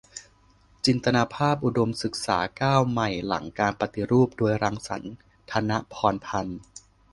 [0.85, 5.13] "จินตภาพอุดมศึกษา-ก้าวใหม่หลังการปฏิรูป" โดย รังสรรค์
[5.51, 6.59] ธนะพรพันธุ์